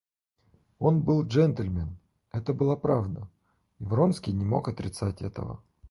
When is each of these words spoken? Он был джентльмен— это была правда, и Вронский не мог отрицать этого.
Он 0.79 0.99
был 1.03 1.25
джентльмен— 1.27 1.95
это 2.31 2.55
была 2.55 2.75
правда, 2.75 3.29
и 3.77 3.83
Вронский 3.85 4.33
не 4.33 4.43
мог 4.43 4.67
отрицать 4.67 5.21
этого. 5.21 5.61